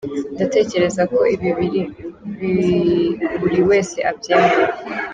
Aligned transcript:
Ndatekereza 0.35 1.01
ko 1.11 1.19
ibi 1.33 1.49
buri 3.41 3.59
wese 3.69 3.97
abyemera. 4.09 4.73